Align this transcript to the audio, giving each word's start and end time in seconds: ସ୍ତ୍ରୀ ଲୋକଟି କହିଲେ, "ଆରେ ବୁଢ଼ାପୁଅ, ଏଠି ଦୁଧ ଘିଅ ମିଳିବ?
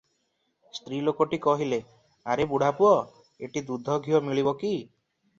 ସ୍ତ୍ରୀ 0.75 1.01
ଲୋକଟି 1.09 1.37
କହିଲେ, 1.43 1.77
"ଆରେ 2.35 2.47
ବୁଢ଼ାପୁଅ, 2.53 2.93
ଏଠି 3.49 3.63
ଦୁଧ 3.69 3.99
ଘିଅ 4.07 4.23
ମିଳିବ? 4.31 4.55